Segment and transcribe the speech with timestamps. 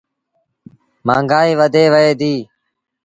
[1.05, 2.41] مآݩگآئيٚ وڌي وهي ديٚ۔